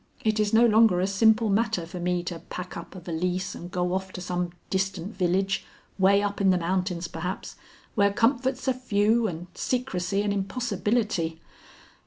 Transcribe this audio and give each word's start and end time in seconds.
It 0.23 0.39
is 0.39 0.51
no 0.51 0.65
longer 0.65 0.99
a 0.99 1.05
simple 1.05 1.47
matter 1.47 1.85
for 1.85 1.99
me 1.99 2.23
to 2.23 2.39
pack 2.39 2.75
up 2.75 2.95
a 2.95 2.99
valise 2.99 3.53
and 3.53 3.69
go 3.69 3.93
off 3.93 4.11
to 4.13 4.19
some 4.19 4.49
distant 4.71 5.15
village, 5.15 5.63
way 5.99 6.23
up 6.23 6.41
in 6.41 6.49
the 6.49 6.57
mountains 6.57 7.07
perhaps, 7.07 7.55
where 7.93 8.11
comforts 8.11 8.67
are 8.67 8.73
few 8.73 9.27
and 9.27 9.45
secrecy 9.53 10.23
an 10.23 10.33
impossibility. 10.33 11.39